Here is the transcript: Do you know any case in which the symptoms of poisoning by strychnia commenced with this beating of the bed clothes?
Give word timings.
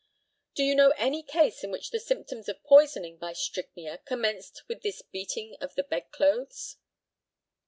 Do 0.55 0.63
you 0.63 0.73
know 0.73 0.89
any 0.97 1.21
case 1.21 1.63
in 1.63 1.69
which 1.69 1.91
the 1.91 1.99
symptoms 1.99 2.49
of 2.49 2.63
poisoning 2.63 3.19
by 3.19 3.33
strychnia 3.33 3.99
commenced 3.99 4.63
with 4.67 4.81
this 4.81 5.03
beating 5.03 5.55
of 5.61 5.75
the 5.75 5.83
bed 5.83 6.09
clothes? 6.09 6.77